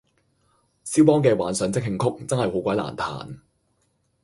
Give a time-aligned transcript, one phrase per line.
[0.83, 3.37] 蕭邦嘅幻想即興曲真係好鬼難彈